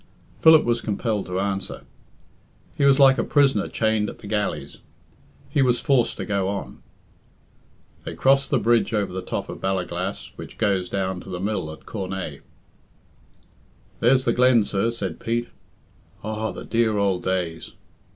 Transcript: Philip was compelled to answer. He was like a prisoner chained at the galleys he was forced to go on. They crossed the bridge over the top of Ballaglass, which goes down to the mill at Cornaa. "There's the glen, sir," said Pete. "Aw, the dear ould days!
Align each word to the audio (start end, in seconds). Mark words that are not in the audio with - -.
Philip 0.39 0.63
was 0.63 0.81
compelled 0.81 1.27
to 1.27 1.39
answer. 1.39 1.83
He 2.75 2.85
was 2.85 2.97
like 2.97 3.19
a 3.19 3.23
prisoner 3.23 3.67
chained 3.67 4.09
at 4.09 4.17
the 4.17 4.25
galleys 4.25 4.79
he 5.47 5.61
was 5.61 5.79
forced 5.79 6.17
to 6.17 6.25
go 6.25 6.47
on. 6.47 6.81
They 8.03 8.15
crossed 8.15 8.49
the 8.49 8.57
bridge 8.57 8.95
over 8.95 9.13
the 9.13 9.21
top 9.21 9.47
of 9.47 9.61
Ballaglass, 9.61 10.31
which 10.37 10.57
goes 10.57 10.89
down 10.89 11.19
to 11.19 11.29
the 11.29 11.39
mill 11.39 11.71
at 11.71 11.81
Cornaa. 11.85 12.41
"There's 13.99 14.25
the 14.25 14.33
glen, 14.33 14.63
sir," 14.63 14.89
said 14.89 15.19
Pete. 15.19 15.49
"Aw, 16.23 16.51
the 16.51 16.65
dear 16.65 16.97
ould 16.97 17.21
days! 17.21 17.73